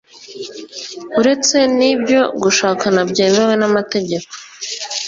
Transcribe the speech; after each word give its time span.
uretse 1.19 1.57
n’ibyo 1.77 2.21
gushakana 2.41 3.01
byemewe 3.09 3.53
n’amategeko, 3.57 4.31